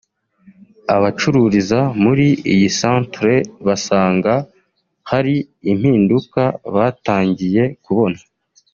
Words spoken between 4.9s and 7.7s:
hari impinduka batangiye